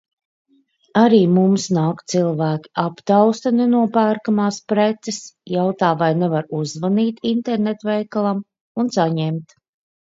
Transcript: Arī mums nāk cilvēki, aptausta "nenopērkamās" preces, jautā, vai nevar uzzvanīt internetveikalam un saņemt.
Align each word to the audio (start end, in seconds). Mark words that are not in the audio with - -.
Arī 1.01 1.17
mums 1.33 1.65
nāk 1.77 2.01
cilvēki, 2.13 2.71
aptausta 2.85 3.53
"nenopērkamās" 3.59 4.59
preces, 4.75 5.21
jautā, 5.59 5.93
vai 6.03 6.11
nevar 6.25 6.51
uzzvanīt 6.63 7.25
internetveikalam 7.37 8.45
un 8.85 8.95
saņemt. 9.01 9.59